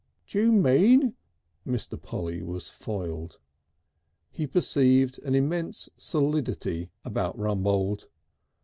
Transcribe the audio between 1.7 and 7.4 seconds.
Mr. Polly was foiled. He perceived an immense solidity about